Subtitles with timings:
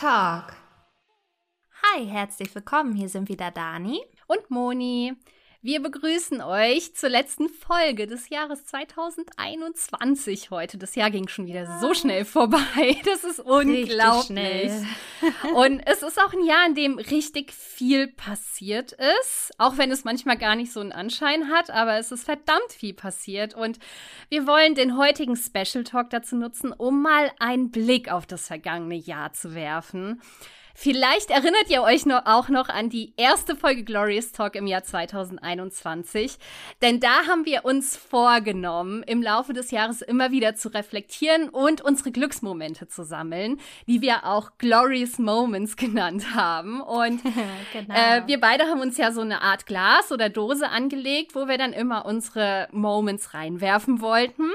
[0.00, 0.56] Talk.
[1.82, 2.94] Hi, herzlich willkommen.
[2.94, 5.14] Hier sind wieder Dani und Moni.
[5.62, 10.78] Wir begrüßen euch zur letzten Folge des Jahres 2021 heute.
[10.78, 12.96] Das Jahr ging schon wieder so schnell vorbei.
[13.04, 14.72] Das ist unglaublich.
[15.54, 19.52] Und es ist auch ein Jahr, in dem richtig viel passiert ist.
[19.58, 22.94] Auch wenn es manchmal gar nicht so einen Anschein hat, aber es ist verdammt viel
[22.94, 23.52] passiert.
[23.52, 23.78] Und
[24.30, 28.96] wir wollen den heutigen Special Talk dazu nutzen, um mal einen Blick auf das vergangene
[28.96, 30.22] Jahr zu werfen.
[30.74, 34.82] Vielleicht erinnert ihr euch noch, auch noch an die erste Folge Glorious Talk im Jahr
[34.82, 36.38] 2021,
[36.82, 41.80] denn da haben wir uns vorgenommen, im Laufe des Jahres immer wieder zu reflektieren und
[41.80, 46.80] unsere Glücksmomente zu sammeln, die wir auch Glorious Moments genannt haben.
[46.80, 47.22] Und
[47.72, 47.94] genau.
[47.94, 51.58] äh, wir beide haben uns ja so eine Art Glas oder Dose angelegt, wo wir
[51.58, 54.50] dann immer unsere Moments reinwerfen wollten.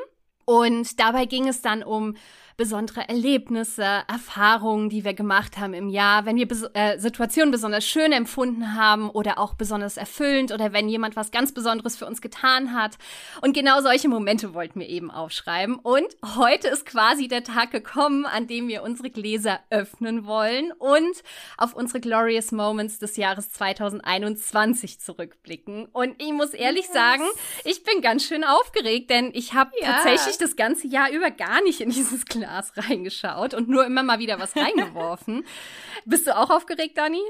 [0.46, 2.16] Und dabei ging es dann um
[2.58, 7.86] besondere Erlebnisse, Erfahrungen, die wir gemacht haben im Jahr, wenn wir bes äh, Situationen besonders
[7.86, 12.22] schön empfunden haben oder auch besonders erfüllend oder wenn jemand was ganz Besonderes für uns
[12.22, 12.98] getan hat.
[13.42, 15.76] Und genau solche Momente wollten wir eben aufschreiben.
[15.76, 21.24] Und heute ist quasi der Tag gekommen, an dem wir unsere Gläser öffnen wollen und
[21.58, 25.88] auf unsere Glorious Moments des Jahres 2021 zurückblicken.
[25.92, 26.94] Und ich muss ehrlich yes.
[26.94, 27.24] sagen,
[27.66, 29.92] ich bin ganz schön aufgeregt, denn ich habe ja.
[29.92, 34.04] tatsächlich das ganze Jahr über gar nicht in dieses Glas Glas reingeschaut und nur immer
[34.04, 35.46] mal wieder was reingeworfen.
[36.06, 37.22] Bist du auch aufgeregt, Dani?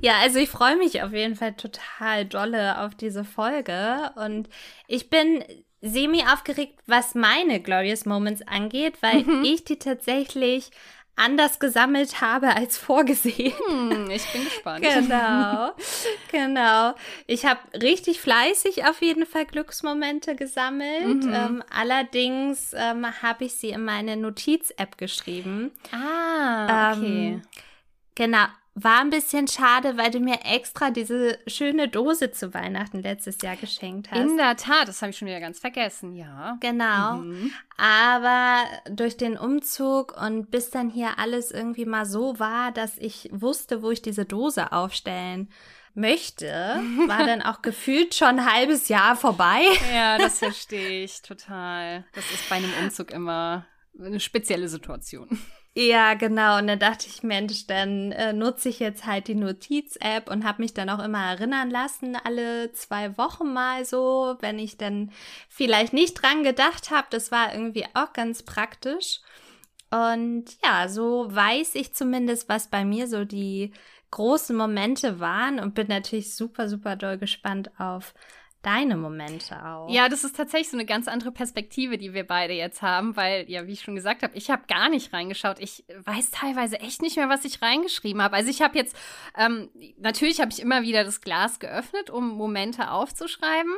[0.00, 4.48] Ja, also ich freue mich auf jeden Fall total dolle auf diese Folge und
[4.88, 5.44] ich bin
[5.80, 9.44] semi aufgeregt, was meine Glorious Moments angeht, weil mhm.
[9.44, 10.70] ich die tatsächlich
[11.16, 13.52] anders gesammelt habe als vorgesehen.
[13.66, 14.82] Hm, ich bin gespannt.
[14.82, 15.72] genau,
[16.32, 16.94] genau.
[17.26, 21.24] Ich habe richtig fleißig auf jeden Fall Glücksmomente gesammelt.
[21.24, 21.32] Mhm.
[21.32, 25.70] Ähm, allerdings ähm, habe ich sie in meine Notiz-App geschrieben.
[25.92, 27.28] Ah, okay.
[27.34, 27.42] Ähm,
[28.14, 28.46] genau.
[28.74, 33.56] War ein bisschen schade, weil du mir extra diese schöne Dose zu Weihnachten letztes Jahr
[33.56, 34.18] geschenkt hast.
[34.18, 36.56] In der Tat, das habe ich schon wieder ganz vergessen, ja.
[36.60, 37.16] Genau.
[37.16, 37.52] Mhm.
[37.76, 43.28] Aber durch den Umzug und bis dann hier alles irgendwie mal so war, dass ich
[43.30, 45.50] wusste, wo ich diese Dose aufstellen
[45.92, 46.46] möchte,
[47.08, 49.60] war dann auch gefühlt schon ein halbes Jahr vorbei.
[49.94, 52.06] Ja, das verstehe ich total.
[52.14, 53.66] Das ist bei einem Umzug immer
[53.98, 55.28] eine spezielle Situation.
[55.74, 56.58] Ja, genau.
[56.58, 60.60] Und dann dachte ich, Mensch, dann äh, nutze ich jetzt halt die Notiz-App und habe
[60.60, 65.10] mich dann auch immer erinnern lassen, alle zwei Wochen mal so, wenn ich dann
[65.48, 67.06] vielleicht nicht dran gedacht habe.
[67.08, 69.20] Das war irgendwie auch ganz praktisch.
[69.90, 73.72] Und ja, so weiß ich zumindest, was bei mir so die
[74.10, 78.14] großen Momente waren und bin natürlich super, super doll gespannt auf
[78.62, 79.90] deine Momente auch.
[79.90, 83.50] Ja, das ist tatsächlich so eine ganz andere Perspektive, die wir beide jetzt haben, weil,
[83.50, 85.56] ja, wie ich schon gesagt habe, ich habe gar nicht reingeschaut.
[85.58, 88.36] Ich weiß teilweise echt nicht mehr, was ich reingeschrieben habe.
[88.36, 88.96] Also ich habe jetzt,
[89.36, 89.68] ähm,
[89.98, 93.72] natürlich habe ich immer wieder das Glas geöffnet, um Momente aufzuschreiben.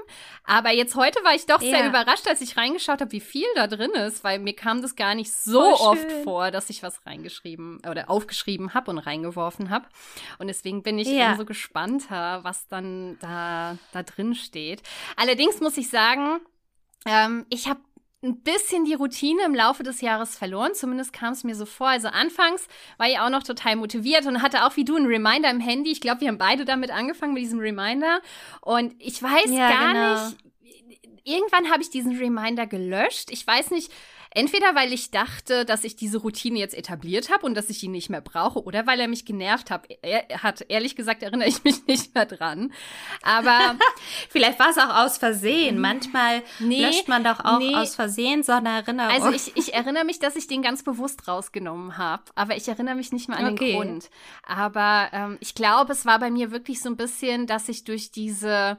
[0.45, 1.71] Aber jetzt heute war ich doch ja.
[1.71, 4.97] sehr überrascht, als ich reingeschaut habe, wie viel da drin ist, weil mir kam das
[4.97, 9.87] gar nicht so oft vor, dass ich was reingeschrieben oder aufgeschrieben habe und reingeworfen habe.
[10.39, 11.33] Und deswegen bin ich ja.
[11.33, 14.87] umso gespannter, was dann da, da drin steht geht.
[15.17, 16.41] Allerdings muss ich sagen,
[17.07, 17.81] ähm, ich habe
[18.23, 20.75] ein bisschen die Routine im Laufe des Jahres verloren.
[20.75, 21.89] Zumindest kam es mir so vor.
[21.89, 25.51] Also anfangs war ich auch noch total motiviert und hatte auch wie du einen Reminder
[25.51, 25.93] im Handy.
[25.93, 28.21] Ich glaube, wir haben beide damit angefangen mit diesem Reminder.
[28.63, 30.27] Und ich weiß ja, gar genau.
[30.27, 30.39] nicht.
[31.25, 33.31] Irgendwann habe ich diesen Reminder gelöscht.
[33.31, 33.93] Ich weiß nicht,
[34.35, 37.93] Entweder weil ich dachte, dass ich diese Routine jetzt etabliert habe und dass ich ihn
[37.93, 39.87] nicht mehr brauche, oder weil er mich genervt hat.
[40.03, 42.73] Er hat ehrlich gesagt erinnere ich mich nicht mehr dran.
[43.23, 43.77] Aber
[44.29, 45.81] vielleicht war es auch aus Versehen.
[45.81, 47.77] Manchmal nee, löscht man doch auch nee.
[47.77, 49.13] aus Versehen so eine Erinnerung.
[49.13, 52.97] Also ich, ich erinnere mich, dass ich den ganz bewusst rausgenommen habe, aber ich erinnere
[52.97, 53.73] mich nicht mehr an okay.
[53.73, 54.11] den Grund.
[54.45, 58.11] Aber ähm, ich glaube, es war bei mir wirklich so ein bisschen, dass ich durch
[58.11, 58.79] diese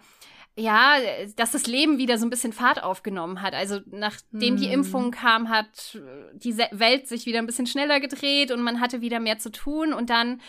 [0.58, 0.96] ja,
[1.36, 3.54] dass das Leben wieder so ein bisschen Fahrt aufgenommen hat.
[3.54, 4.74] Also nachdem die hm.
[4.74, 6.00] Impfung kam, hat
[6.34, 9.94] die Welt sich wieder ein bisschen schneller gedreht und man hatte wieder mehr zu tun
[9.94, 10.40] und dann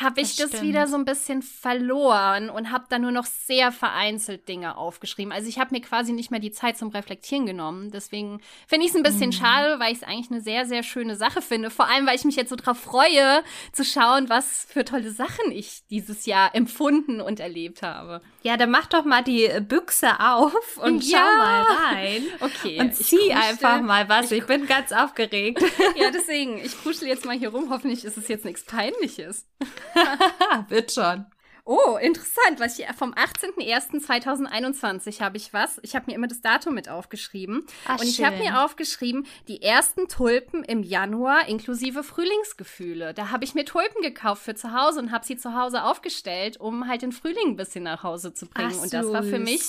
[0.00, 3.70] habe ich das, das wieder so ein bisschen verloren und habe dann nur noch sehr
[3.70, 5.32] vereinzelt Dinge aufgeschrieben.
[5.32, 7.90] Also ich habe mir quasi nicht mehr die Zeit zum Reflektieren genommen.
[7.92, 9.32] Deswegen finde ich es ein bisschen mhm.
[9.32, 11.70] schade, weil ich es eigentlich eine sehr, sehr schöne Sache finde.
[11.70, 13.42] Vor allem, weil ich mich jetzt so drauf freue,
[13.72, 18.20] zu schauen, was für tolle Sachen ich dieses Jahr empfunden und erlebt habe.
[18.42, 21.18] Ja, dann mach doch mal die Büchse auf und ja.
[21.18, 22.22] schau mal rein.
[22.40, 22.80] Okay.
[22.80, 24.32] Und zieh einfach mal was.
[24.32, 25.62] Ich, ich bin ganz aufgeregt.
[25.96, 27.70] ja, deswegen, ich kuschel jetzt mal hier rum.
[27.70, 29.46] Hoffentlich ist es jetzt nichts Peinliches.
[30.68, 31.26] Wird schon.
[31.66, 32.60] Oh, interessant.
[32.60, 35.80] Was ich, vom 18.01.2021 habe ich was.
[35.82, 37.64] Ich habe mir immer das Datum mit aufgeschrieben.
[37.88, 43.14] Ach, und ich habe mir aufgeschrieben, die ersten Tulpen im Januar inklusive Frühlingsgefühle.
[43.14, 46.60] Da habe ich mir Tulpen gekauft für zu Hause und habe sie zu Hause aufgestellt,
[46.60, 48.74] um halt den Frühling ein bisschen nach Hause zu bringen.
[48.76, 49.62] Ach, und das war für mich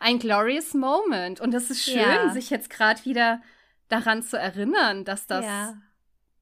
[0.00, 1.42] ein glorious Moment.
[1.42, 2.30] Und das ist schön, ja.
[2.30, 3.42] sich jetzt gerade wieder
[3.88, 5.44] daran zu erinnern, dass das.
[5.44, 5.74] Ja.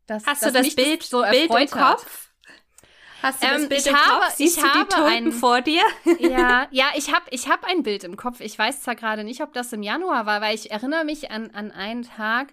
[0.06, 2.30] Dass, Hast dass du das Bild, so Bild im Kopf?
[3.22, 4.34] Hast du das ähm, Bild im habe, Kopf?
[4.34, 5.82] Siehst ich du die Tulpen ein, vor dir?
[6.19, 8.40] Ja, ja, ich habe ich hab ein Bild im Kopf.
[8.40, 11.50] Ich weiß zwar gerade nicht, ob das im Januar war, weil ich erinnere mich an,
[11.50, 12.49] an einen Tag,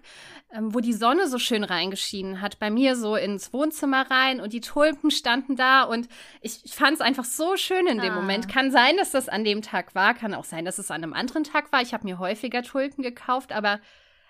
[0.52, 4.52] ähm, wo die Sonne so schön reingeschienen hat, bei mir so ins Wohnzimmer rein und
[4.52, 6.08] die Tulpen standen da und
[6.40, 8.16] ich, ich fand es einfach so schön in dem ah.
[8.16, 8.48] Moment.
[8.48, 11.12] Kann sein, dass das an dem Tag war, kann auch sein, dass es an einem
[11.12, 11.82] anderen Tag war.
[11.82, 13.80] Ich habe mir häufiger Tulpen gekauft, aber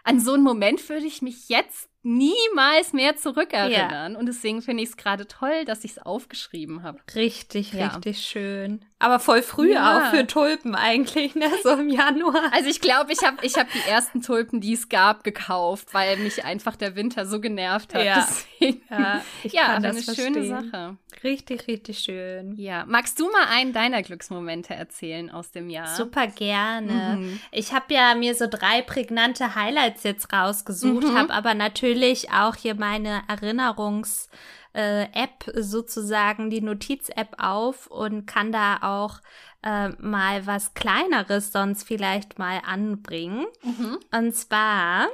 [0.05, 4.13] an so einen Moment würde ich mich jetzt niemals mehr zurückerinnern.
[4.13, 4.19] Ja.
[4.19, 7.01] Und deswegen finde ich es gerade toll, dass ich es aufgeschrieben habe.
[7.15, 7.89] Richtig, ja.
[7.89, 8.85] richtig schön.
[8.99, 9.99] Aber voll früh ja.
[9.99, 11.51] auch für Tulpen eigentlich, ne?
[11.63, 12.53] So im Januar.
[12.53, 16.17] Also ich glaube, ich habe ich hab die ersten Tulpen, die es gab, gekauft, weil
[16.19, 18.05] mich einfach der Winter so genervt hat.
[18.05, 18.27] Ja,
[18.61, 18.83] Deswegen.
[18.91, 20.35] ja, ich ja aber eine verstehen.
[20.35, 20.97] schöne Sache.
[21.25, 22.55] Richtig, richtig schön.
[22.57, 22.85] Ja.
[22.87, 25.95] Magst du mal einen deiner Glücksmomente erzählen aus dem Jahr?
[25.97, 27.17] Super gerne.
[27.19, 27.41] Mhm.
[27.51, 31.19] Ich habe ja mir so drei prägnante Highlights jetzt rausgesucht, mhm.
[31.19, 34.29] habe aber natürlich auch hier meine Erinnerungs-
[34.75, 39.21] äh, App sozusagen, die Notiz-App auf und kann da auch
[39.63, 43.47] äh, mal was Kleineres sonst vielleicht mal anbringen.
[43.63, 43.99] Mhm.
[44.13, 45.09] Und zwar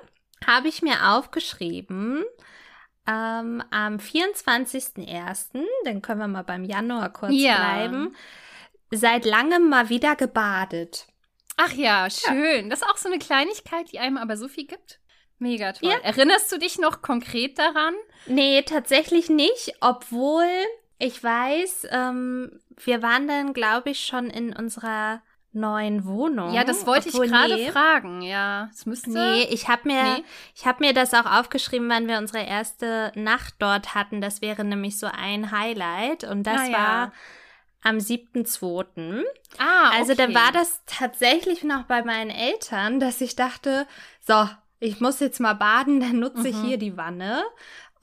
[0.47, 2.25] habe ich mir aufgeschrieben,
[3.07, 7.57] ähm, am 24.01., dann können wir mal beim Januar kurz ja.
[7.57, 8.17] bleiben,
[8.91, 11.07] seit langem mal wieder gebadet.
[11.57, 12.65] Ach ja, schön.
[12.65, 12.69] Ja.
[12.69, 15.01] Das ist auch so eine Kleinigkeit, die einem aber so viel gibt.
[15.39, 15.91] Mega toll.
[15.91, 15.99] Ja.
[15.99, 17.95] Erinnerst du dich noch konkret daran?
[18.27, 20.49] Nee, tatsächlich nicht, obwohl
[20.99, 25.23] ich weiß, ähm, wir waren dann, glaube ich, schon in unserer
[25.55, 26.53] neuen Wohnung.
[26.53, 27.71] Ja, das wollte Obwohl, ich gerade nee.
[27.71, 28.23] fragen.
[28.23, 29.11] Ja, es müsste.
[29.11, 30.25] Nee, ich habe mir, nee.
[30.55, 34.21] ich habe mir das auch aufgeschrieben, wann wir unsere erste Nacht dort hatten.
[34.21, 36.79] Das wäre nämlich so ein Highlight und das ah, ja.
[36.79, 37.13] war
[37.83, 39.23] am 7.2.
[39.59, 39.99] Ah, okay.
[39.99, 43.87] Also dann war das tatsächlich noch bei meinen Eltern, dass ich dachte,
[44.21, 44.49] so,
[44.81, 46.65] ich muss jetzt mal baden, dann nutze ich mhm.
[46.65, 47.45] hier die Wanne.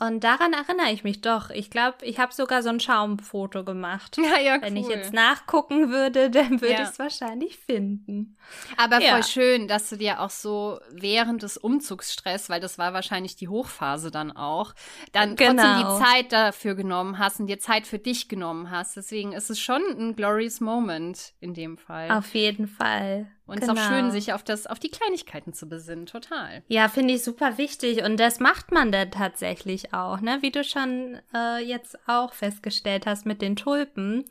[0.01, 1.51] Und daran erinnere ich mich doch.
[1.51, 4.17] Ich glaube, ich habe sogar so ein Schaumfoto gemacht.
[4.31, 4.61] Ja, ja, cool.
[4.61, 6.83] Wenn ich jetzt nachgucken würde, dann würde ja.
[6.83, 8.37] ich es wahrscheinlich finden.
[8.77, 9.11] Aber ja.
[9.11, 13.47] voll schön, dass du dir auch so während des Umzugsstress, weil das war wahrscheinlich die
[13.47, 14.73] Hochphase dann auch,
[15.11, 15.61] dann genau.
[15.61, 18.95] trotzdem die Zeit dafür genommen hast und dir Zeit für dich genommen hast.
[18.95, 22.09] Deswegen ist es schon ein glorious Moment in dem Fall.
[22.11, 23.27] Auf jeden Fall.
[23.51, 23.73] Und genau.
[23.73, 24.11] es ist auch schön, genau.
[24.11, 26.63] sich auf, das, auf die Kleinigkeiten zu besinnen, total.
[26.69, 28.03] Ja, finde ich super wichtig.
[28.03, 30.37] Und das macht man dann tatsächlich auch, ne?
[30.41, 34.23] Wie du schon äh, jetzt auch festgestellt hast mit den Tulpen.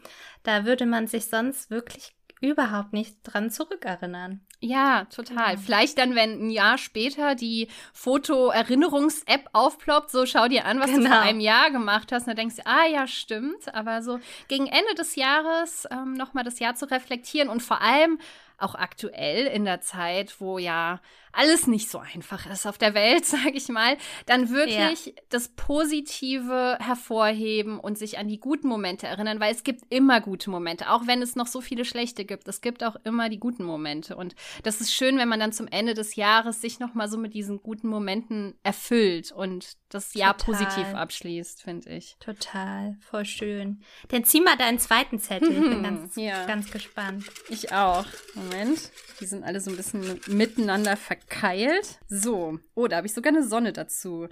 [0.43, 4.41] Da würde man sich sonst wirklich überhaupt nicht dran zurückerinnern.
[4.63, 5.55] Ja, total.
[5.55, 5.57] Ja.
[5.57, 11.03] Vielleicht dann, wenn ein Jahr später die Foto-Erinnerungs-App aufploppt, so schau dir an, was genau.
[11.03, 11.29] du vor genau.
[11.29, 12.23] einem Jahr gemacht hast.
[12.23, 13.75] Und dann denkst du, ah ja, stimmt.
[13.75, 14.19] Aber so
[14.49, 18.19] gegen Ende des Jahres ähm, nochmal das Jahr zu reflektieren und vor allem
[18.63, 21.01] auch aktuell in der Zeit, wo ja
[21.33, 23.97] alles nicht so einfach ist auf der Welt, sage ich mal,
[24.27, 25.13] dann wirklich ja.
[25.29, 30.51] das Positive hervorheben und sich an die guten Momente erinnern, weil es gibt immer gute
[30.51, 32.49] Momente, auch wenn es noch so viele schlechte gibt.
[32.49, 35.69] Es gibt auch immer die guten Momente und das ist schön, wenn man dann zum
[35.69, 40.37] Ende des Jahres sich noch mal so mit diesen guten Momenten erfüllt und das Jahr
[40.37, 40.67] Total.
[40.67, 42.17] positiv abschließt, finde ich.
[42.21, 43.83] Total, voll schön.
[44.09, 45.51] Dann zieh mal deinen zweiten Zettel.
[45.51, 46.47] Ich bin ganz, ja.
[46.47, 47.25] ganz gespannt.
[47.49, 48.07] Ich auch.
[48.35, 51.99] Moment, die sind alle so ein bisschen miteinander verknüpft verkeilt.
[52.09, 52.59] So.
[52.75, 54.29] Oh, da habe ich sogar eine Sonne dazu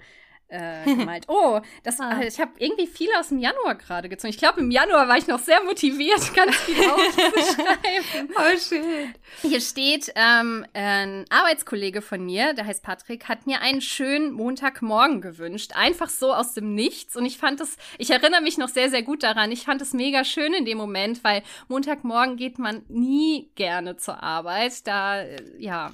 [0.49, 1.25] äh, gemalt.
[1.27, 2.21] Oh, das, ah.
[2.21, 4.31] ich habe irgendwie viel aus dem Januar gerade gezogen.
[4.31, 8.29] Ich glaube, im Januar war ich noch sehr motiviert, ganz viel aufzuschreiben.
[8.35, 9.13] oh, schön.
[9.41, 15.21] Hier steht, ähm, ein Arbeitskollege von mir, der heißt Patrick, hat mir einen schönen Montagmorgen
[15.21, 15.71] gewünscht.
[15.75, 17.15] Einfach so aus dem Nichts.
[17.15, 19.51] Und ich fand es, ich erinnere mich noch sehr, sehr gut daran.
[19.51, 24.21] Ich fand es mega schön in dem Moment, weil Montagmorgen geht man nie gerne zur
[24.23, 24.87] Arbeit.
[24.87, 25.91] Da, äh, ja,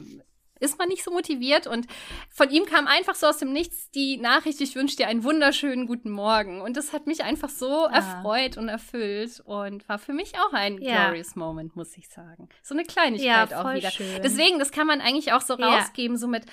[0.59, 1.67] ist man nicht so motiviert.
[1.67, 1.88] Und
[2.29, 5.88] von ihm kam einfach so aus dem Nichts die Nachricht, ich wünsche dir einen wunderschönen
[5.88, 6.62] guten Morgen.
[6.62, 7.91] Und das hat mich einfach so ja.
[7.93, 11.05] erfreut und erfüllt und war für mich auch ein ja.
[11.05, 12.50] glorious Moment, muss ich sagen.
[12.63, 13.91] So eine Kleinigkeit ja, auch wieder.
[13.91, 14.21] Schön.
[14.24, 16.45] Deswegen, das kann man eigentlich auch so rausgeben, so mit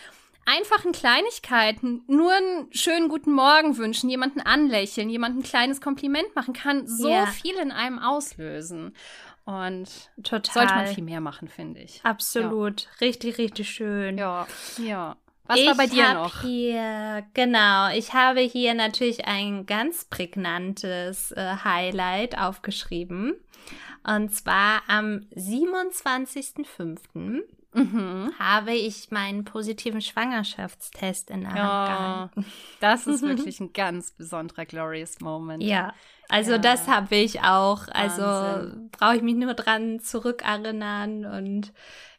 [0.45, 6.53] einfachen Kleinigkeiten, nur einen schönen guten Morgen wünschen, jemanden anlächeln, jemanden ein kleines Kompliment machen,
[6.53, 8.95] kann so viel in einem auslösen.
[9.45, 10.53] Und Total.
[10.53, 12.01] sollte man viel mehr machen, finde ich.
[12.05, 12.83] Absolut.
[12.83, 12.89] Ja.
[13.01, 14.19] Richtig, richtig schön.
[14.19, 14.47] Ja,
[14.79, 15.17] ja.
[15.47, 16.43] Was ich war bei dir noch?
[16.43, 23.35] Hier, genau, ich habe hier natürlich ein ganz prägnantes äh, Highlight aufgeschrieben.
[24.05, 27.43] Und zwar am 27.05.
[27.75, 28.35] Mhm.
[28.39, 32.45] habe ich meinen positiven Schwangerschaftstest in der Hand gehalten.
[32.81, 35.63] Das ist wirklich ein ganz besonderer Glorious Moment.
[35.63, 35.95] Ja,
[36.33, 36.59] also ja.
[36.59, 37.89] das habe ich auch.
[37.89, 41.73] Also brauche ich mich nur dran zurückerinnern und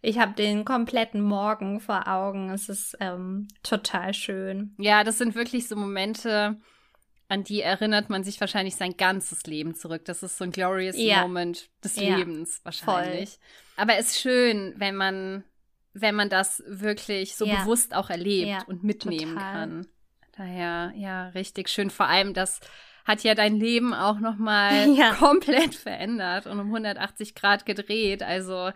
[0.04, 2.52] ich habe den kompletten Morgen vor Augen.
[2.52, 4.76] Es ist ähm, total schön.
[4.78, 6.58] Ja, das sind wirklich so Momente,
[7.28, 10.06] an die erinnert man sich wahrscheinlich sein ganzes Leben zurück.
[10.06, 11.22] Das ist so ein glorious ja.
[11.22, 12.16] Moment des ja.
[12.16, 13.32] Lebens wahrscheinlich.
[13.32, 13.40] Voll.
[13.78, 15.44] Aber es ist schön, wenn man,
[15.94, 17.62] wenn man das wirklich so ja.
[17.62, 19.54] bewusst auch erlebt und mitnehmen total.
[19.54, 19.88] kann.
[20.38, 21.90] Daher, ja, richtig schön.
[21.90, 22.60] Vor allem, dass
[23.06, 25.14] hat ja dein Leben auch noch mal ja.
[25.14, 28.24] komplett verändert und um 180 Grad gedreht.
[28.24, 28.72] Also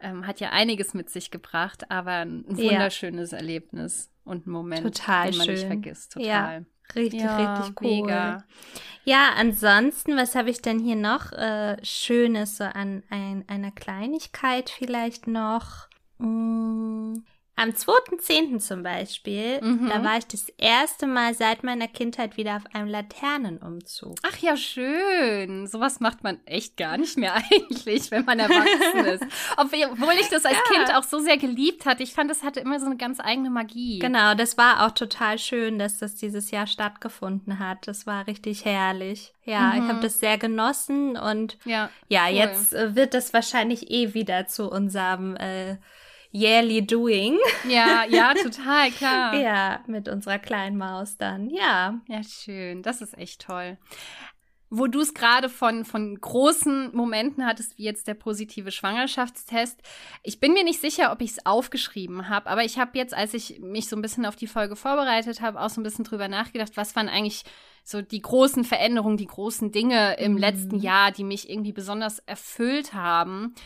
[0.00, 3.38] ähm, hat ja einiges mit sich gebracht, aber ein wunderschönes ja.
[3.38, 5.54] Erlebnis und ein Moment, Total den man schön.
[5.54, 6.12] nicht vergisst.
[6.12, 6.26] Total.
[6.26, 6.64] Ja.
[6.94, 7.88] Richtig, ja, richtig cool.
[7.88, 8.44] Mega.
[9.04, 14.70] Ja, ansonsten, was habe ich denn hier noch äh, Schönes so an ein, einer Kleinigkeit
[14.70, 15.88] vielleicht noch?
[16.18, 17.24] Hm,
[17.60, 18.58] am 2.10.
[18.58, 19.90] zum Beispiel, mhm.
[19.90, 24.16] da war ich das erste Mal seit meiner Kindheit wieder auf einem Laternenumzug.
[24.22, 25.66] Ach ja, schön.
[25.66, 29.24] Sowas macht man echt gar nicht mehr eigentlich, wenn man erwachsen ist.
[29.58, 30.74] Obwohl ich das als ja.
[30.74, 32.02] Kind auch so sehr geliebt hatte.
[32.02, 33.98] Ich fand, das hatte immer so eine ganz eigene Magie.
[33.98, 37.86] Genau, das war auch total schön, dass das dieses Jahr stattgefunden hat.
[37.86, 39.34] Das war richtig herrlich.
[39.44, 39.82] Ja, mhm.
[39.82, 42.36] ich habe das sehr genossen und ja, ja cool.
[42.36, 45.76] jetzt äh, wird das wahrscheinlich eh wieder zu unserem äh,
[46.32, 47.38] yearly doing.
[47.68, 49.34] Ja, ja, total, klar.
[49.34, 52.00] ja, mit unserer kleinen Maus dann, ja.
[52.06, 52.82] Ja, schön.
[52.82, 53.78] Das ist echt toll.
[54.72, 59.82] Wo du es gerade von, von großen Momenten hattest, wie jetzt der positive Schwangerschaftstest.
[60.22, 63.34] Ich bin mir nicht sicher, ob ich es aufgeschrieben habe, aber ich habe jetzt, als
[63.34, 66.28] ich mich so ein bisschen auf die Folge vorbereitet habe, auch so ein bisschen drüber
[66.28, 67.42] nachgedacht, was waren eigentlich
[67.82, 70.38] so die großen Veränderungen, die großen Dinge im mhm.
[70.38, 73.56] letzten Jahr, die mich irgendwie besonders erfüllt haben.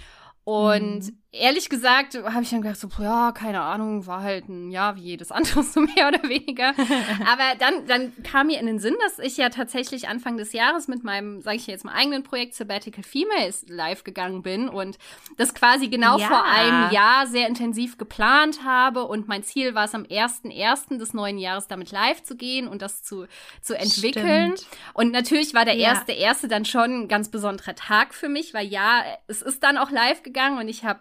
[0.44, 1.22] Und mhm.
[1.40, 5.02] Ehrlich gesagt habe ich dann gedacht, so, ja, keine Ahnung, war halt ein Jahr wie
[5.02, 6.68] jedes andere, so mehr oder weniger.
[7.26, 10.88] Aber dann, dann kam mir in den Sinn, dass ich ja tatsächlich Anfang des Jahres
[10.88, 14.98] mit meinem, sage ich jetzt mal, eigenen Projekt Sabbatical Females live gegangen bin und
[15.36, 16.26] das quasi genau ja.
[16.26, 19.04] vor einem Jahr sehr intensiv geplant habe.
[19.04, 20.98] Und mein Ziel war es, am 1.1.
[20.98, 23.26] des neuen Jahres damit live zu gehen und das zu,
[23.60, 24.56] zu entwickeln.
[24.56, 24.66] Stimmt.
[24.92, 25.88] Und natürlich war der ja.
[25.88, 29.78] erste, erste dann schon ein ganz besonderer Tag für mich, weil ja, es ist dann
[29.78, 31.00] auch live gegangen gegangen und ich habe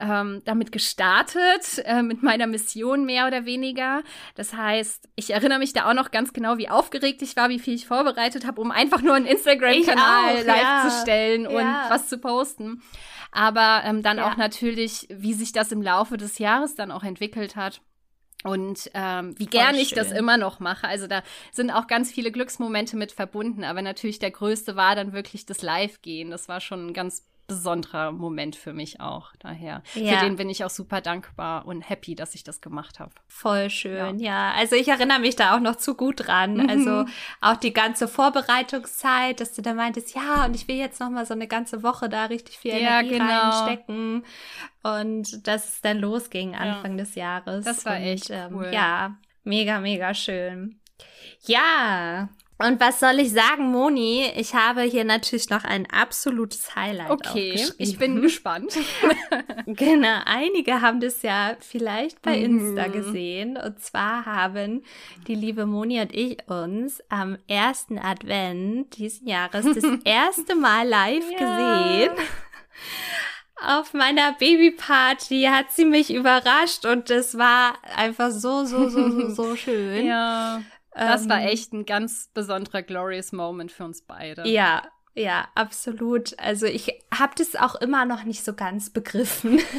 [0.00, 4.02] ähm, damit gestartet, äh, mit meiner Mission mehr oder weniger.
[4.34, 7.58] Das heißt, ich erinnere mich da auch noch ganz genau, wie aufgeregt ich war, wie
[7.58, 10.88] viel ich vorbereitet habe, um einfach nur einen Instagram-Kanal live ja.
[10.88, 11.86] zu stellen und ja.
[11.88, 12.82] was zu posten.
[13.30, 14.30] Aber ähm, dann ja.
[14.30, 17.80] auch natürlich, wie sich das im Laufe des Jahres dann auch entwickelt hat.
[18.44, 20.86] Und ähm, wie gern ich das immer noch mache.
[20.86, 23.64] Also da sind auch ganz viele Glücksmomente mit verbunden.
[23.64, 26.30] Aber natürlich der größte war dann wirklich das Live-Gehen.
[26.30, 29.32] Das war schon ein ganz besonderer Moment für mich auch.
[29.40, 30.18] Daher, ja.
[30.18, 33.10] für den bin ich auch super dankbar und happy, dass ich das gemacht habe.
[33.26, 34.52] Voll schön, ja.
[34.52, 34.52] ja.
[34.54, 36.54] Also ich erinnere mich da auch noch zu gut dran.
[36.54, 36.68] Mhm.
[36.78, 37.06] Also
[37.40, 41.24] auch die ganze Vorbereitungszeit, dass du da meintest, ja, und ich will jetzt noch mal
[41.26, 43.24] so eine ganze Woche da richtig viel ja, Energie genau.
[43.24, 44.24] reinstecken.
[44.82, 47.64] Und dass es dann losging Anfang des Jahres.
[47.64, 48.70] Das war und, echt ähm, cool.
[48.72, 50.78] Ja, mega, mega schön.
[51.46, 52.28] Ja,
[52.58, 54.32] und was soll ich sagen, Moni?
[54.34, 58.76] Ich habe hier natürlich noch ein absolutes Highlight Okay, ich bin gespannt.
[59.66, 62.92] genau, einige haben das ja vielleicht bei Insta mhm.
[62.92, 63.56] gesehen.
[63.56, 64.82] Und zwar haben
[65.28, 71.30] die liebe Moni und ich uns am ersten Advent diesen Jahres das erste Mal live
[71.38, 71.38] ja.
[71.38, 72.26] gesehen.
[73.60, 79.30] Auf meiner Babyparty hat sie mich überrascht und es war einfach so, so, so, so,
[79.30, 80.06] so schön.
[80.06, 80.62] Ja.
[80.98, 84.48] Das war ähm, echt ein ganz besonderer glorious Moment für uns beide.
[84.48, 84.82] Ja,
[85.18, 86.38] ja, absolut.
[86.38, 89.60] Also ich habe das auch immer noch nicht so ganz begriffen.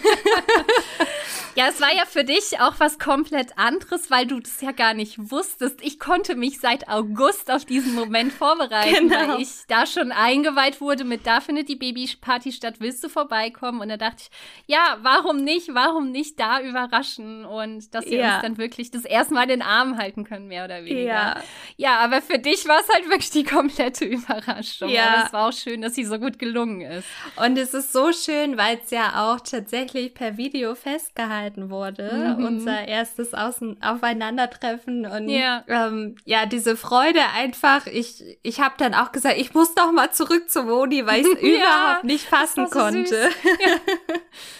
[1.55, 4.93] Ja, es war ja für dich auch was komplett anderes, weil du das ja gar
[4.93, 5.81] nicht wusstest.
[5.81, 9.33] Ich konnte mich seit August auf diesen Moment vorbereiten, genau.
[9.33, 13.81] weil ich da schon eingeweiht wurde mit, da findet die Babyparty statt, willst du vorbeikommen?
[13.81, 14.29] Und da dachte ich,
[14.67, 18.35] ja, warum nicht, warum nicht da überraschen und dass wir ja.
[18.35, 21.03] uns dann wirklich das erste Mal den Arm halten können, mehr oder weniger.
[21.03, 21.43] Ja,
[21.77, 24.89] ja aber für dich war es halt wirklich die komplette Überraschung.
[24.89, 25.28] Ja.
[25.29, 27.07] Es war auch schön, dass sie so gut gelungen ist.
[27.35, 32.35] Und es ist so schön, weil es ja auch tatsächlich per Video festgehalten festgehalten wurde.
[32.37, 32.45] Mhm.
[32.45, 35.63] Unser erstes Außen Aufeinandertreffen und ja.
[35.67, 37.87] Ähm, ja, diese Freude einfach.
[37.87, 41.27] Ich, ich habe dann auch gesagt, ich muss doch mal zurück zu Moni, weil ich
[41.27, 43.29] es ja, überhaupt nicht fassen so konnte.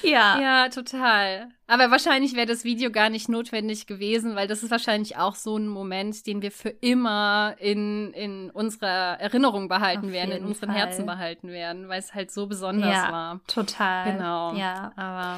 [0.04, 0.10] ja.
[0.10, 0.42] ja.
[0.42, 1.50] ja, total.
[1.70, 5.56] Aber wahrscheinlich wäre das Video gar nicht notwendig gewesen, weil das ist wahrscheinlich auch so
[5.56, 10.72] ein Moment, den wir für immer in, in unserer Erinnerung behalten Auf werden, in unseren
[10.72, 10.80] Fall.
[10.80, 13.40] Herzen behalten werden, weil es halt so besonders ja, war.
[13.46, 14.12] Total.
[14.12, 14.56] Genau.
[14.56, 14.94] Ja.
[14.96, 15.38] Aber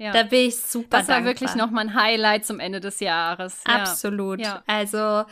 [0.00, 0.12] ja.
[0.12, 1.34] Da bin ich super Das war dankbar.
[1.34, 3.62] wirklich nochmal ein Highlight zum Ende des Jahres.
[3.68, 3.74] Ja.
[3.74, 4.40] Absolut.
[4.40, 4.62] Ja.
[4.66, 5.24] Also,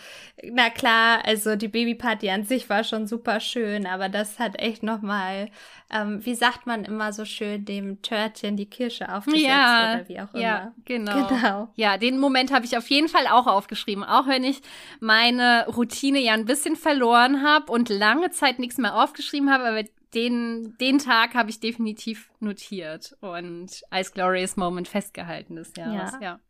[0.42, 4.82] na klar, also die Babyparty an sich war schon super schön, aber das hat echt
[4.82, 5.48] nochmal,
[5.90, 9.94] ähm, wie sagt man immer so schön, dem Törtchen die Kirsche aufgesetzt ja.
[9.94, 10.42] oder wie auch immer.
[10.42, 11.26] Ja, genau.
[11.28, 11.68] genau.
[11.76, 14.60] Ja, den Moment habe ich auf jeden Fall auch aufgeschrieben, auch wenn ich
[15.00, 19.82] meine Routine ja ein bisschen verloren habe und lange Zeit nichts mehr aufgeschrieben habe, aber
[20.14, 26.20] den, den Tag habe ich definitiv notiert und als Glorious Moment festgehalten des Jahres, ja.
[26.20, 26.40] ja.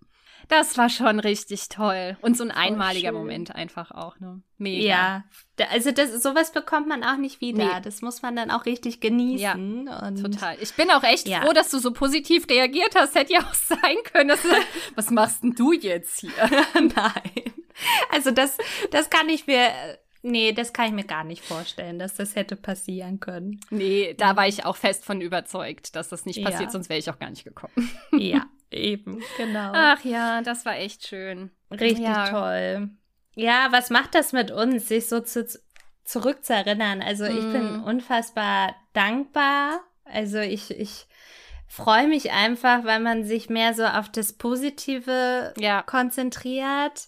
[0.46, 2.16] Das war schon richtig toll.
[2.22, 3.18] Und so ein einmaliger schön.
[3.18, 4.40] Moment einfach auch, ne?
[4.56, 4.84] Mega.
[4.86, 5.24] Ja,
[5.70, 7.74] also das, sowas bekommt man auch nicht wieder.
[7.74, 7.80] Nee.
[7.82, 9.86] Das muss man dann auch richtig genießen.
[9.86, 10.56] Ja, total.
[10.60, 11.42] Ich bin auch echt ja.
[11.42, 13.14] froh, dass du so positiv reagiert hast.
[13.14, 14.48] Hätte ja auch sein können, dass du,
[14.94, 16.30] was machst denn du jetzt hier?
[16.74, 17.52] Nein.
[18.10, 18.56] Also das,
[18.90, 19.70] das kann ich mir
[20.22, 23.60] Nee, das kann ich mir gar nicht vorstellen, dass das hätte passieren können.
[23.70, 26.70] Nee, da war ich auch fest von überzeugt, dass das nicht passiert, ja.
[26.70, 27.72] sonst wäre ich auch gar nicht gekommen.
[28.18, 29.70] Ja, eben, genau.
[29.74, 31.50] Ach ja, das war echt schön.
[31.70, 32.28] Richtig ja.
[32.28, 32.90] toll.
[33.36, 35.46] Ja, was macht das mit uns, sich so zu,
[36.04, 37.00] zurückzuerinnern?
[37.00, 37.52] Also ich mm.
[37.52, 37.84] bin mhm.
[37.84, 39.80] unfassbar dankbar.
[40.04, 41.06] Also ich, ich
[41.68, 45.82] freue mich einfach, weil man sich mehr so auf das Positive ja.
[45.82, 47.06] konzentriert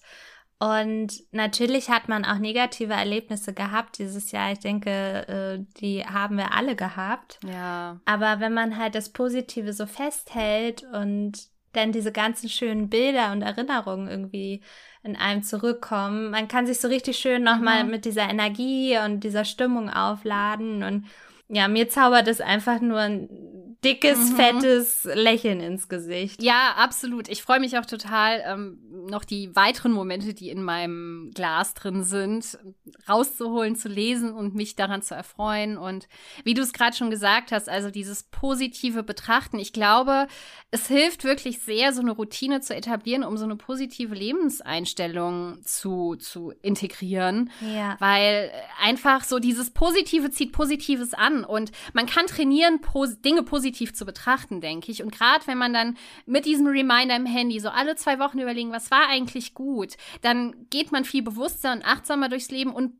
[0.61, 4.52] und natürlich hat man auch negative Erlebnisse gehabt dieses Jahr.
[4.52, 7.38] Ich denke, äh, die haben wir alle gehabt.
[7.49, 7.99] Ja.
[8.05, 13.40] Aber wenn man halt das Positive so festhält und dann diese ganzen schönen Bilder und
[13.40, 14.61] Erinnerungen irgendwie
[15.02, 17.90] in einem zurückkommen, man kann sich so richtig schön nochmal mhm.
[17.93, 20.83] mit dieser Energie und dieser Stimmung aufladen.
[20.83, 21.07] Und
[21.49, 24.37] ja, mir zaubert es einfach nur ein dickes, mhm.
[24.37, 26.43] fettes Lächeln ins Gesicht.
[26.43, 27.29] Ja, absolut.
[27.29, 32.05] Ich freue mich auch total, ähm, noch die weiteren Momente, die in meinem Glas drin
[32.05, 32.59] sind,
[33.09, 35.79] rauszuholen, zu lesen und mich daran zu erfreuen.
[35.79, 36.09] Und
[36.45, 39.59] wie du es gerade schon gesagt hast, also dieses positive Betrachten.
[39.59, 40.26] Ich glaube,
[40.71, 46.17] es hilft wirklich sehr, so eine Routine zu etablieren, um so eine positive Lebenseinstellung zu,
[46.17, 47.50] zu integrieren.
[47.61, 47.97] Ja.
[47.99, 48.50] Weil
[48.81, 51.45] einfach so dieses Positive zieht Positives an.
[51.45, 55.02] Und man kann trainieren, pos Dinge positiv positiv zu betrachten, denke ich.
[55.02, 58.73] Und gerade wenn man dann mit diesem Reminder im Handy so alle zwei Wochen überlegen,
[58.73, 62.93] was war eigentlich gut, dann geht man viel bewusster und achtsamer durchs Leben und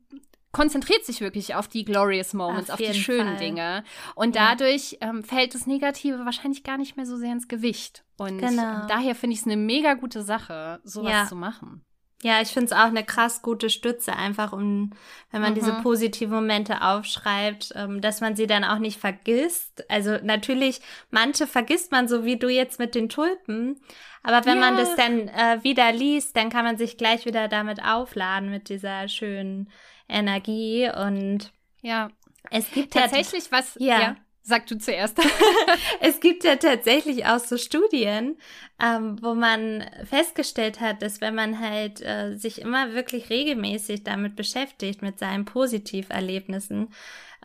[0.51, 3.37] konzentriert sich wirklich auf die glorious Moments, auf, auf die schönen Fall.
[3.37, 3.83] Dinge.
[4.15, 4.49] Und ja.
[4.49, 8.03] dadurch ähm, fällt das Negative wahrscheinlich gar nicht mehr so sehr ins Gewicht.
[8.17, 8.85] Und genau.
[8.87, 11.25] daher finde ich es eine mega gute Sache, sowas ja.
[11.27, 11.83] zu machen.
[12.23, 14.91] Ja, ich finde es auch eine krass gute Stütze, einfach um,
[15.31, 15.55] wenn man mhm.
[15.55, 19.89] diese positiven Momente aufschreibt, ähm, dass man sie dann auch nicht vergisst.
[19.89, 23.81] Also natürlich, manche vergisst man, so wie du jetzt mit den Tulpen.
[24.21, 24.71] Aber wenn ja.
[24.71, 28.69] man das dann äh, wieder liest, dann kann man sich gleich wieder damit aufladen, mit
[28.69, 29.71] dieser schönen
[30.07, 30.91] Energie.
[30.95, 32.09] Und ja,
[32.51, 33.77] es gibt tatsächlich ja, was.
[33.79, 34.01] ja.
[34.01, 34.15] ja.
[34.43, 35.19] Sag du zuerst.
[35.99, 38.37] es gibt ja tatsächlich auch so Studien,
[38.81, 44.35] ähm, wo man festgestellt hat, dass wenn man halt äh, sich immer wirklich regelmäßig damit
[44.35, 46.89] beschäftigt, mit seinen Positiverlebnissen,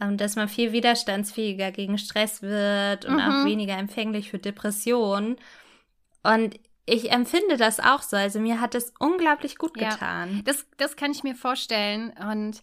[0.01, 3.21] ähm, dass man viel widerstandsfähiger gegen Stress wird und mhm.
[3.21, 5.37] auch weniger empfänglich für Depressionen.
[6.23, 8.17] Und ich empfinde das auch so.
[8.17, 10.37] Also mir hat es unglaublich gut getan.
[10.37, 12.15] Ja, das, das kann ich mir vorstellen.
[12.31, 12.63] Und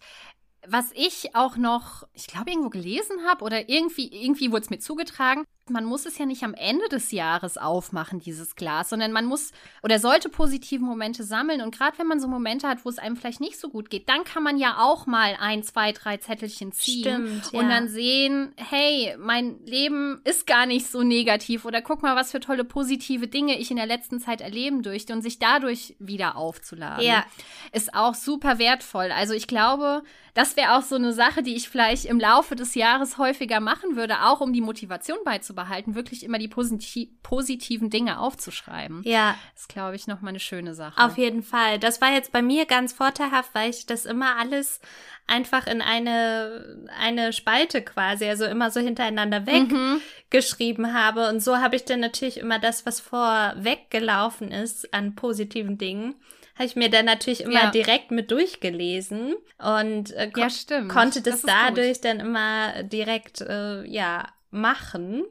[0.66, 4.78] was ich auch noch, ich glaube, irgendwo gelesen habe oder irgendwie, irgendwie wurde es mir
[4.78, 9.24] zugetragen, man muss es ja nicht am Ende des Jahres aufmachen, dieses Glas, sondern man
[9.24, 11.62] muss oder sollte positive Momente sammeln.
[11.62, 14.08] Und gerade wenn man so Momente hat, wo es einem vielleicht nicht so gut geht,
[14.08, 18.52] dann kann man ja auch mal ein, zwei, drei Zettelchen ziehen Stimmt, und dann sehen,
[18.56, 23.28] hey, mein Leben ist gar nicht so negativ oder guck mal, was für tolle positive
[23.28, 27.04] Dinge ich in der letzten Zeit erleben durfte und sich dadurch wieder aufzuladen.
[27.04, 27.24] Ja.
[27.72, 29.10] Ist auch super wertvoll.
[29.12, 30.02] Also ich glaube,
[30.34, 33.94] das wäre auch so eine Sache, die ich vielleicht im Laufe des Jahres häufiger machen
[33.94, 36.84] würde, auch um die Motivation beizubehalten, wirklich immer die posit
[37.22, 39.02] positiven Dinge aufzuschreiben.
[39.04, 39.36] Ja.
[39.52, 41.00] Das ist, glaube ich, nochmal eine schöne Sache.
[41.00, 41.78] Auf jeden Fall.
[41.78, 44.80] Das war jetzt bei mir ganz vorteilhaft, weil ich das immer alles
[45.26, 50.00] einfach in eine, eine Spalte quasi, also immer so hintereinander mhm.
[50.30, 50.94] weggeschrieben mhm.
[50.94, 51.28] habe.
[51.28, 56.16] Und so habe ich dann natürlich immer das, was vorweg gelaufen ist an positiven Dingen,
[56.54, 57.70] habe ich mir dann natürlich immer ja.
[57.70, 60.48] direkt mit durchgelesen und äh, ko ja,
[60.88, 62.04] konnte das, das dadurch gut.
[62.04, 65.24] dann immer direkt äh, ja machen.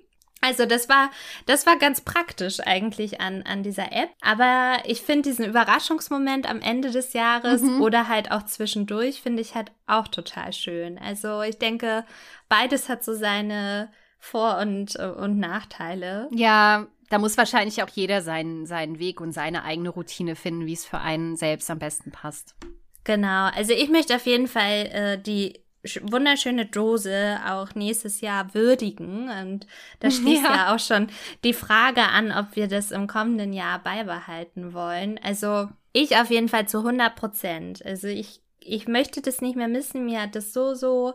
[0.43, 1.09] Also das war,
[1.45, 4.09] das war ganz praktisch eigentlich an, an dieser App.
[4.19, 7.81] Aber ich finde diesen Überraschungsmoment am Ende des Jahres mhm.
[7.81, 10.97] oder halt auch zwischendurch finde ich halt auch total schön.
[10.97, 12.03] Also ich denke,
[12.49, 16.27] beides hat so seine Vor- und, und Nachteile.
[16.33, 20.73] Ja, da muss wahrscheinlich auch jeder seinen, seinen Weg und seine eigene Routine finden, wie
[20.73, 22.55] es für einen selbst am besten passt.
[23.03, 25.59] Genau, also ich möchte auf jeden Fall äh, die
[26.01, 29.29] wunderschöne Dose auch nächstes Jahr würdigen.
[29.29, 29.67] Und
[29.99, 30.55] da schließt ja.
[30.55, 30.73] ja.
[30.73, 31.07] auch schon
[31.43, 35.19] die Frage an, ob wir das im kommenden Jahr beibehalten wollen.
[35.21, 37.85] Also ich auf jeden Fall zu 100 Prozent.
[37.85, 40.05] Also ich, ich möchte das nicht mehr missen.
[40.05, 41.13] Mir hat das so, so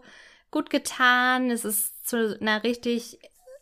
[0.53, 1.51] gut getan.
[1.51, 3.19] Es ist zu einer richtig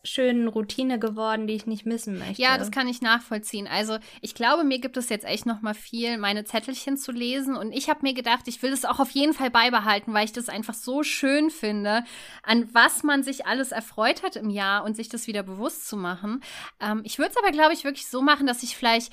[0.07, 2.41] schönen Routine geworden, die ich nicht missen möchte.
[2.41, 3.67] Ja, das kann ich nachvollziehen.
[3.67, 7.57] Also ich glaube, mir gibt es jetzt echt noch mal viel, meine Zettelchen zu lesen.
[7.57, 10.33] Und ich habe mir gedacht, ich will das auch auf jeden Fall beibehalten, weil ich
[10.33, 12.05] das einfach so schön finde,
[12.43, 15.97] an was man sich alles erfreut hat im Jahr und sich das wieder bewusst zu
[15.97, 16.43] machen.
[16.81, 19.13] Ähm, ich würde es aber, glaube ich, wirklich so machen, dass ich vielleicht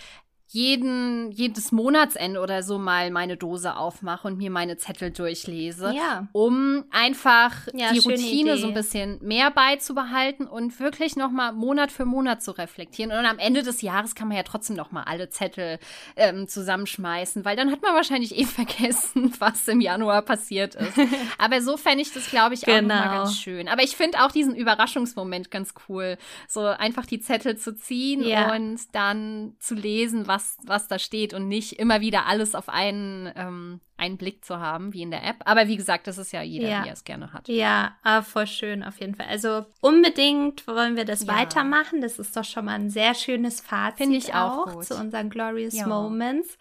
[0.53, 6.27] jeden, jedes Monatsende oder so mal meine Dose aufmache und mir meine Zettel durchlese, ja.
[6.31, 8.57] um einfach ja, die Routine Idee.
[8.57, 13.11] so ein bisschen mehr beizubehalten und wirklich nochmal Monat für Monat zu reflektieren.
[13.11, 15.79] Und am Ende des Jahres kann man ja trotzdem nochmal alle Zettel
[16.15, 20.99] ähm, zusammenschmeißen, weil dann hat man wahrscheinlich eh vergessen, was im Januar passiert ist.
[21.39, 22.93] Aber so fände ich das, glaube ich, auch genau.
[22.93, 23.67] nochmal ganz schön.
[23.67, 26.19] Aber ich finde auch diesen Überraschungsmoment ganz cool.
[26.47, 28.53] So einfach die Zettel zu ziehen ja.
[28.53, 32.69] und dann zu lesen, was was, was da steht und nicht immer wieder alles auf
[32.69, 35.37] einen, ähm, einen Blick zu haben, wie in der App.
[35.45, 36.83] Aber wie gesagt, das ist ja jeder, ja.
[36.83, 37.47] wie er es gerne hat.
[37.47, 39.27] Ja, ah, voll schön auf jeden Fall.
[39.29, 41.33] Also unbedingt wollen wir das ja.
[41.33, 42.01] weitermachen.
[42.01, 43.97] Das ist doch schon mal ein sehr schönes Fazit.
[43.97, 45.87] Finde ich auch, auch zu unseren Glorious ja.
[45.87, 46.57] Moments.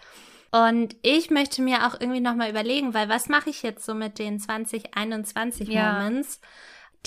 [0.50, 4.18] Und ich möchte mir auch irgendwie nochmal überlegen, weil was mache ich jetzt so mit
[4.18, 6.40] den 2021 Moments?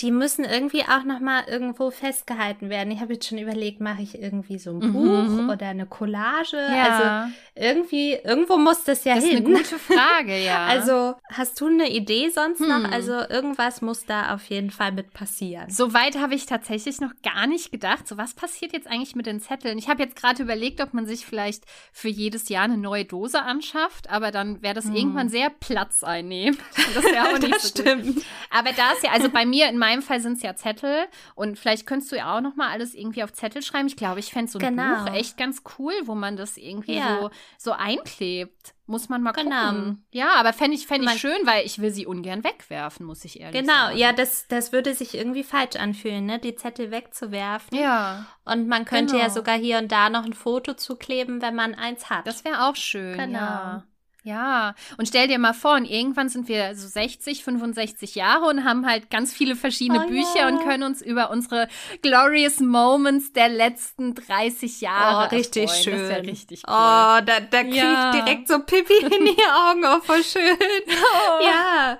[0.00, 2.90] Die müssen irgendwie auch noch mal irgendwo festgehalten werden.
[2.90, 4.92] Ich habe jetzt schon überlegt, mache ich irgendwie so ein mhm.
[4.92, 6.58] Buch oder eine Collage?
[6.58, 6.84] Ja.
[6.84, 9.42] Also irgendwie, irgendwo muss das ja das hin.
[9.42, 10.66] Das ist eine gute Frage, ja.
[10.66, 12.68] Also hast du eine Idee sonst hm.
[12.68, 12.92] noch?
[12.92, 15.70] Also irgendwas muss da auf jeden Fall mit passieren.
[15.70, 18.06] Soweit habe ich tatsächlich noch gar nicht gedacht.
[18.06, 19.78] So was passiert jetzt eigentlich mit den Zetteln?
[19.78, 23.40] Ich habe jetzt gerade überlegt, ob man sich vielleicht für jedes Jahr eine neue Dose
[23.40, 24.94] anschafft, aber dann wäre das hm.
[24.94, 26.58] irgendwann sehr Platz einnehmen.
[26.94, 28.14] Das wäre auch nicht das so stimmt.
[28.14, 28.24] Gut.
[28.50, 31.58] Aber da ist ja, also bei mir in meinem Fall sind es ja Zettel und
[31.58, 33.86] vielleicht könntest du ja auch noch mal alles irgendwie auf Zettel schreiben.
[33.86, 35.04] Ich glaube, ich fände so ein genau.
[35.04, 37.20] Buch echt ganz cool, wo man das irgendwie ja.
[37.20, 38.74] so, so einklebt.
[38.88, 39.70] Muss man mal genau.
[39.70, 40.06] gucken.
[40.12, 43.40] Ja, aber fände ich, fänd ich schön, weil ich will sie ungern wegwerfen, muss ich
[43.40, 43.72] ehrlich genau.
[43.72, 43.92] sagen.
[43.94, 46.38] Genau, ja, das, das würde sich irgendwie falsch anfühlen, ne?
[46.38, 47.76] die Zettel wegzuwerfen.
[47.76, 48.26] Ja.
[48.44, 49.24] Und man könnte genau.
[49.24, 52.28] ja sogar hier und da noch ein Foto zukleben, wenn man eins hat.
[52.28, 53.18] Das wäre auch schön.
[53.18, 53.38] Genau.
[53.38, 53.84] Ja.
[54.26, 58.64] Ja, und stell dir mal vor, und irgendwann sind wir so 60, 65 Jahre und
[58.64, 60.48] haben halt ganz viele verschiedene oh, Bücher ja.
[60.48, 61.68] und können uns über unsere
[62.02, 65.28] glorious Moments der letzten 30 Jahre.
[65.28, 65.82] Oh, richtig erfreuen.
[65.84, 66.08] schön.
[66.08, 66.74] Das richtig cool.
[66.74, 68.10] Oh, da, da kriege ja.
[68.10, 69.84] direkt so Pipi in die Augen.
[69.84, 70.56] Oh, voll schön.
[70.88, 71.44] Oh.
[71.44, 71.96] Ja.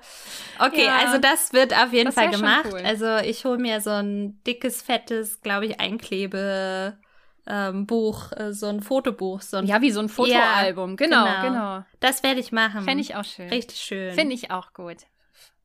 [0.59, 0.97] Okay, ja.
[0.97, 2.65] also das wird auf jeden das Fall gemacht.
[2.73, 2.81] Cool.
[2.83, 6.97] Also ich hole mir so ein dickes, fettes, glaube ich, Einklebe
[7.47, 9.41] ähm, Buch, äh, so ein Fotobuch.
[9.41, 10.91] So ein ja, wie so ein Fotoalbum.
[10.91, 11.85] Ja, genau, genau, genau.
[11.99, 12.81] Das werde ich machen.
[12.83, 13.49] Fände ich auch schön.
[13.49, 14.13] Richtig schön.
[14.13, 14.97] Finde ich auch gut.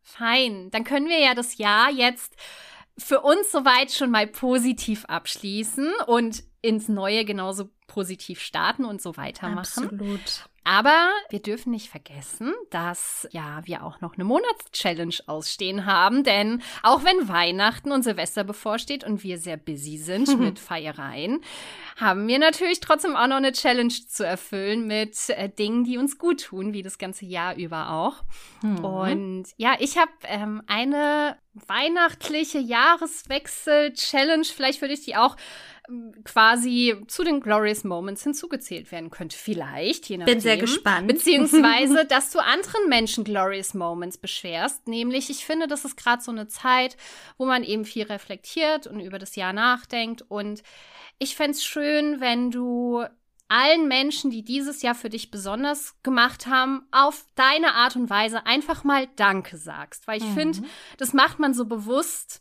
[0.02, 0.70] Fein.
[0.70, 2.34] Dann können wir ja das Jahr jetzt
[2.98, 9.16] für uns soweit schon mal positiv abschließen und ins Neue genauso positiv starten und so
[9.16, 9.84] weitermachen.
[9.84, 10.44] Absolut.
[10.64, 16.62] Aber wir dürfen nicht vergessen, dass ja wir auch noch eine Monatschallenge ausstehen haben, denn
[16.82, 21.40] auch wenn Weihnachten und Silvester bevorsteht und wir sehr busy sind mit Feiereien,
[21.96, 26.18] haben wir natürlich trotzdem auch noch eine Challenge zu erfüllen mit äh, Dingen, die uns
[26.18, 28.22] gut tun, wie das ganze Jahr über auch.
[28.62, 28.84] Mhm.
[28.84, 34.44] Und ja, ich habe ähm, eine weihnachtliche Jahreswechsel-Challenge.
[34.44, 35.36] Vielleicht würde ich die auch
[36.24, 39.36] quasi zu den Glorious Moments hinzugezählt werden könnte.
[39.36, 40.34] Vielleicht, je nachdem.
[40.34, 41.08] Bin sehr gespannt.
[41.08, 44.86] Beziehungsweise, dass du anderen Menschen Glorious Moments beschwerst.
[44.86, 46.96] Nämlich, ich finde, das ist gerade so eine Zeit,
[47.36, 50.22] wo man eben viel reflektiert und über das Jahr nachdenkt.
[50.22, 50.62] Und
[51.18, 53.04] ich fände es schön, wenn du
[53.48, 58.46] allen Menschen, die dieses Jahr für dich besonders gemacht haben, auf deine Art und Weise
[58.46, 60.06] einfach mal Danke sagst.
[60.06, 60.34] Weil ich mhm.
[60.34, 60.62] finde,
[60.96, 62.40] das macht man so bewusst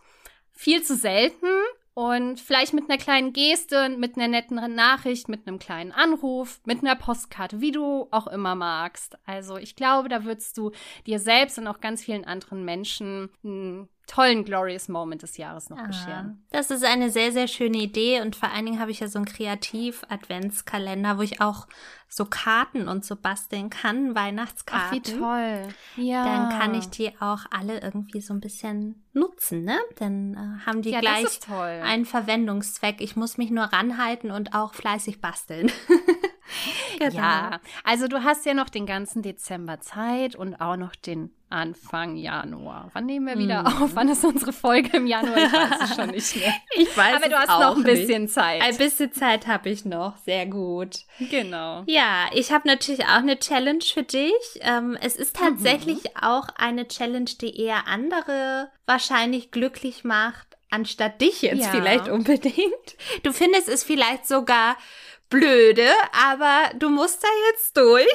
[0.54, 1.48] viel zu selten.
[1.94, 6.80] Und vielleicht mit einer kleinen Geste, mit einer netten Nachricht, mit einem kleinen Anruf, mit
[6.80, 9.18] einer Postkarte, wie du auch immer magst.
[9.26, 10.72] Also ich glaube, da würdest du
[11.06, 15.78] dir selbst und auch ganz vielen anderen Menschen einen tollen Glorious Moment des Jahres noch
[15.78, 16.46] ah, bescheren.
[16.52, 19.20] Das ist eine sehr, sehr schöne Idee und vor allen Dingen habe ich ja so
[19.20, 21.68] einen Kreativ-Adventskalender, wo ich auch
[22.10, 24.88] so Karten und so basteln kann, Weihnachtskarten.
[24.90, 25.68] Ach, wie toll.
[25.96, 26.26] Ja.
[26.26, 29.80] Dann kann ich die auch alle irgendwie so ein bisschen nutzen, ne?
[29.98, 33.00] Dann äh, haben die ja, gleich einen Verwendungszweck.
[33.00, 35.72] Ich muss mich nur ranhalten und auch fleißig basteln.
[37.00, 37.16] genau.
[37.16, 42.16] Ja, also du hast ja noch den ganzen Dezember Zeit und auch noch den Anfang
[42.16, 42.90] Januar.
[42.94, 43.68] Wann nehmen wir wieder mm.
[43.68, 43.96] auf?
[43.96, 45.38] Wann ist unsere Folge im Januar?
[45.38, 46.54] Ich weiß es schon nicht mehr.
[46.78, 48.34] Ich weiß Aber du hast noch ein bisschen nicht.
[48.34, 48.62] Zeit.
[48.62, 50.18] Ein bisschen Zeit habe ich noch.
[50.18, 51.00] Sehr gut.
[51.20, 51.84] Genau.
[51.86, 54.32] Ja, ich habe natürlich auch eine Challenge für dich.
[54.62, 56.24] Ähm, es ist tatsächlich mhm.
[56.24, 61.70] auch eine Challenge, die eher andere wahrscheinlich glücklich macht, anstatt dich jetzt ja.
[61.70, 62.96] vielleicht unbedingt.
[63.24, 64.78] Du findest es vielleicht sogar
[65.32, 68.06] blöde, aber du musst da jetzt durch.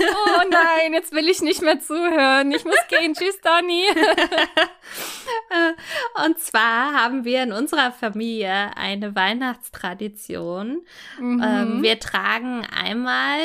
[0.00, 2.52] Oh nein, jetzt will ich nicht mehr zuhören.
[2.52, 3.14] Ich muss gehen.
[3.14, 3.86] Tschüss, Donny.
[6.24, 10.82] Und zwar haben wir in unserer Familie eine Weihnachtstradition.
[11.18, 11.42] Mhm.
[11.44, 13.40] Ähm, wir tragen einmal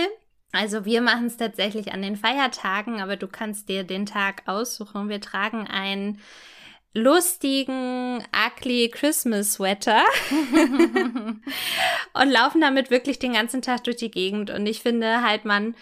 [0.56, 5.10] also wir machen es tatsächlich an den Feiertagen, aber du kannst dir den Tag aussuchen.
[5.10, 6.18] Wir tragen ein
[6.96, 10.02] lustigen, ugly Christmas Sweater
[12.14, 14.50] und laufen damit wirklich den ganzen Tag durch die Gegend.
[14.50, 15.76] Und ich finde halt, man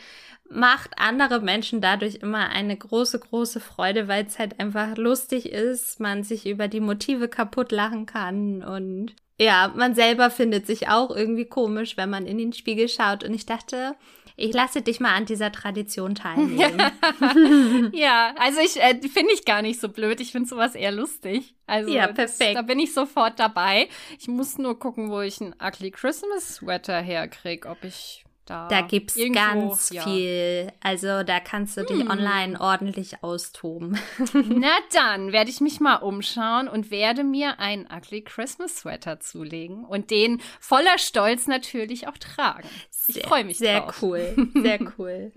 [0.50, 6.00] macht andere Menschen dadurch immer eine große, große Freude, weil es halt einfach lustig ist,
[6.00, 11.10] man sich über die Motive kaputt lachen kann und ja, man selber findet sich auch
[11.14, 13.24] irgendwie komisch, wenn man in den Spiegel schaut.
[13.24, 13.96] Und ich dachte,
[14.36, 16.82] ich lasse dich mal an dieser Tradition teilnehmen.
[17.94, 20.20] ja, also ich äh, finde ich gar nicht so blöd.
[20.22, 21.56] Ich finde sowas eher lustig.
[21.68, 22.42] Also ja, perfekt.
[22.42, 23.88] Das, da bin ich sofort dabei.
[24.20, 28.82] Ich muss nur gucken, wo ich einen Ugly Christmas Sweater herkriege, ob ich da, da
[28.82, 30.04] gibt's irgendwo, ganz ja.
[30.04, 30.72] viel.
[30.82, 32.10] Also da kannst du dich hm.
[32.10, 33.98] online ordentlich austoben.
[34.34, 39.86] Na dann werde ich mich mal umschauen und werde mir einen Ugly Christmas Sweater zulegen
[39.86, 42.68] und den voller Stolz natürlich auch tragen.
[43.08, 43.94] Ich freue mich sehr drauf.
[44.04, 45.32] Sehr cool, sehr cool.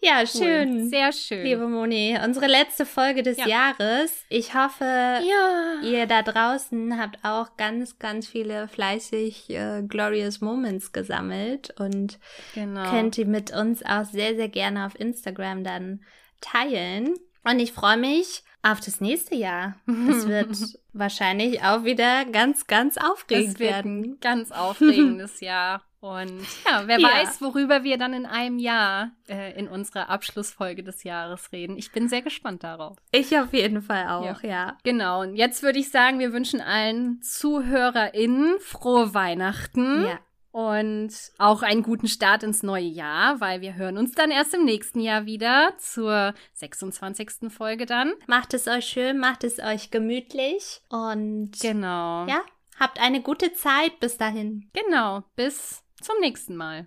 [0.00, 0.82] Ja, schön.
[0.82, 0.88] Cool.
[0.88, 1.44] Sehr schön.
[1.44, 3.46] Liebe Moni, unsere letzte Folge des ja.
[3.46, 4.24] Jahres.
[4.28, 5.80] Ich hoffe, ja.
[5.82, 12.18] ihr da draußen habt auch ganz, ganz viele fleißig äh, Glorious Moments gesammelt und
[12.54, 12.88] genau.
[12.90, 16.00] könnt die mit uns auch sehr, sehr gerne auf Instagram dann
[16.40, 17.14] teilen.
[17.42, 19.76] Und ich freue mich auf das nächste Jahr.
[20.10, 20.56] Es wird
[20.92, 24.18] wahrscheinlich auch wieder ganz, ganz aufregend werden.
[24.20, 25.82] ganz aufregendes Jahr.
[26.00, 27.08] Und ja, wer ja.
[27.08, 31.76] weiß, worüber wir dann in einem Jahr äh, in unserer Abschlussfolge des Jahres reden.
[31.76, 32.96] Ich bin sehr gespannt darauf.
[33.10, 34.48] Ich auf jeden Fall auch, ja.
[34.48, 34.78] ja.
[34.84, 35.22] Genau.
[35.22, 40.04] Und jetzt würde ich sagen, wir wünschen allen ZuhörerInnen frohe Weihnachten.
[40.04, 40.18] Ja.
[40.50, 44.64] Und auch einen guten Start ins neue Jahr, weil wir hören uns dann erst im
[44.64, 47.52] nächsten Jahr wieder zur 26.
[47.52, 48.14] Folge dann.
[48.26, 52.26] Macht es euch schön, macht es euch gemütlich und genau.
[52.26, 52.40] Ja,
[52.80, 54.70] habt eine gute Zeit bis dahin.
[54.72, 56.86] Genau, bis zum nächsten Mal.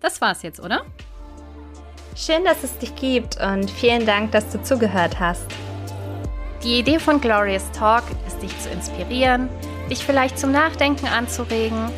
[0.00, 0.84] Das war's jetzt, oder?
[2.16, 5.46] Schön, dass es dich gibt und vielen Dank, dass du zugehört hast.
[6.62, 9.48] Die Idee von Glorious Talk ist, dich zu inspirieren,
[9.90, 11.90] dich vielleicht zum Nachdenken anzuregen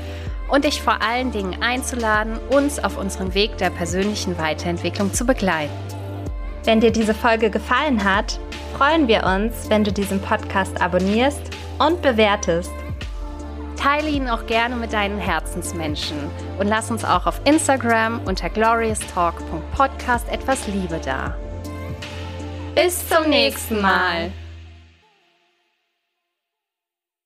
[0.51, 5.75] und dich vor allen Dingen einzuladen, uns auf unserem Weg der persönlichen Weiterentwicklung zu begleiten.
[6.65, 8.39] Wenn dir diese Folge gefallen hat,
[8.77, 11.43] freuen wir uns, wenn du diesen Podcast abonnierst
[11.79, 12.73] und bewertest.
[13.77, 16.19] Teile ihn auch gerne mit deinen Herzensmenschen
[16.59, 21.37] und lass uns auch auf Instagram unter glorioustalk.podcast etwas Liebe da.
[22.75, 24.33] Bis zum nächsten Mal.